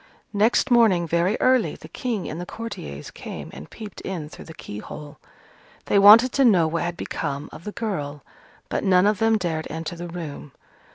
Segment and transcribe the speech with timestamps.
[0.33, 4.53] Next morning very early, the King and the courtiers came and peeped in through the
[4.55, 5.19] keyhole.
[5.85, 8.23] They wanted to know what had become of the girl,
[8.67, 10.53] but none of them dared enter the room.